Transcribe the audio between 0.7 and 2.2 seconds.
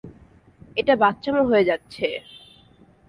এটা বাচ্চামো হয়ে যাচ্ছে!